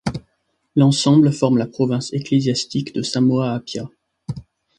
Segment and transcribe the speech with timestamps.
[0.75, 3.87] L'ensemble forme la province ecclésiastique de Samoa-Apia.